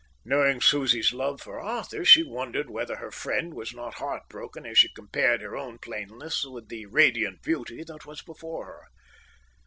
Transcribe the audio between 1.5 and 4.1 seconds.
Arthur, she wondered whether her friend was not